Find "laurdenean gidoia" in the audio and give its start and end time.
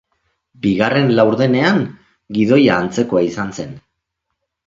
1.19-2.79